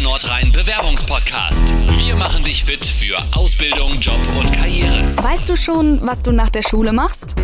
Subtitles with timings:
[0.00, 1.62] Nordrhein Bewerbungspodcast.
[1.98, 5.16] Wir machen dich fit für Ausbildung, Job und Karriere.
[5.16, 7.34] Weißt du schon, was du nach der Schule machst?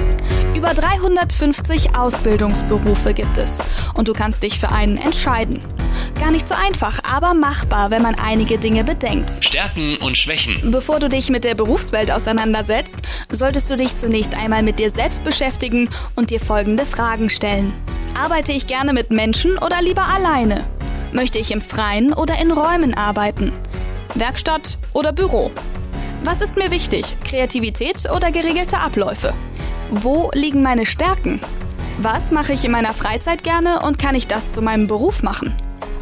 [0.56, 3.60] Über 350 Ausbildungsberufe gibt es
[3.94, 5.60] und du kannst dich für einen entscheiden.
[6.18, 9.44] Gar nicht so einfach, aber machbar, wenn man einige Dinge bedenkt.
[9.44, 10.70] Stärken und Schwächen.
[10.70, 12.96] Bevor du dich mit der Berufswelt auseinandersetzt,
[13.30, 17.72] solltest du dich zunächst einmal mit dir selbst beschäftigen und dir folgende Fragen stellen.
[18.18, 20.64] Arbeite ich gerne mit Menschen oder lieber alleine?
[21.12, 23.52] Möchte ich im Freien oder in Räumen arbeiten?
[24.14, 25.50] Werkstatt oder Büro?
[26.24, 27.16] Was ist mir wichtig?
[27.24, 29.32] Kreativität oder geregelte Abläufe?
[29.90, 31.40] Wo liegen meine Stärken?
[31.98, 35.56] Was mache ich in meiner Freizeit gerne und kann ich das zu meinem Beruf machen?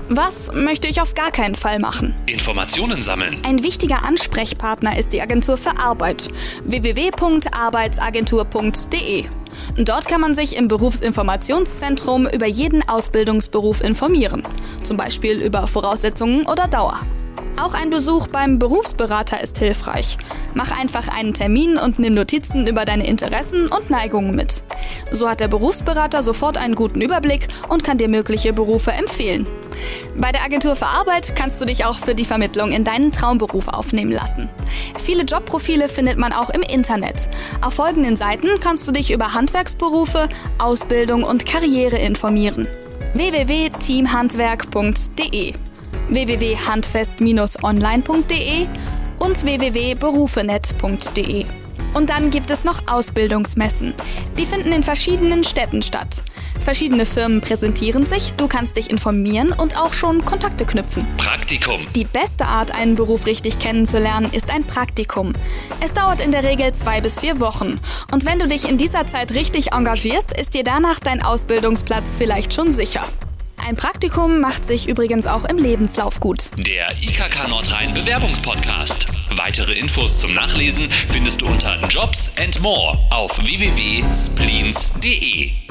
[0.09, 2.15] Was möchte ich auf gar keinen Fall machen?
[2.27, 3.39] Informationen sammeln.
[3.45, 6.29] Ein wichtiger Ansprechpartner ist die Agentur für Arbeit
[6.65, 9.25] www.arbeitsagentur.de.
[9.79, 14.45] Dort kann man sich im Berufsinformationszentrum über jeden Ausbildungsberuf informieren,
[14.85, 17.01] zum Beispiel über Voraussetzungen oder Dauer.
[17.61, 20.19] Auch ein Besuch beim Berufsberater ist hilfreich.
[20.55, 24.63] Mach einfach einen Termin und nimm Notizen über deine Interessen und Neigungen mit.
[25.11, 29.47] So hat der Berufsberater sofort einen guten Überblick und kann dir mögliche Berufe empfehlen.
[30.17, 33.69] Bei der Agentur für Arbeit kannst du dich auch für die Vermittlung in deinen Traumberuf
[33.69, 34.49] aufnehmen lassen.
[35.03, 37.29] Viele Jobprofile findet man auch im Internet.
[37.61, 42.67] Auf folgenden Seiten kannst du dich über Handwerksberufe, Ausbildung und Karriere informieren.
[43.15, 45.55] www.teamhandwerk.de
[46.09, 48.67] www.handfest-online.de
[49.19, 51.66] und www.berufenet.de.
[51.95, 53.95] Und dann gibt es noch Ausbildungsmessen.
[54.39, 56.23] Die finden in verschiedenen Städten statt.
[56.61, 61.07] Verschiedene Firmen präsentieren sich, du kannst dich informieren und auch schon Kontakte knüpfen.
[61.17, 61.87] Praktikum.
[61.95, 65.33] Die beste Art, einen Beruf richtig kennenzulernen, ist ein Praktikum.
[65.81, 67.81] Es dauert in der Regel zwei bis vier Wochen.
[68.13, 72.53] Und wenn du dich in dieser Zeit richtig engagierst, ist dir danach dein Ausbildungsplatz vielleicht
[72.53, 73.05] schon sicher.
[73.65, 76.51] Ein Praktikum macht sich übrigens auch im Lebenslauf gut.
[76.57, 79.09] Der IKK Nordrhein Bewerbungspodcast.
[79.47, 85.66] Weitere Infos zum Nachlesen findest du unter Jobs and More auf www.spleens.de.